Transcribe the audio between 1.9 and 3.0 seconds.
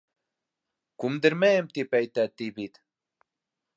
әйтә, ти, бит.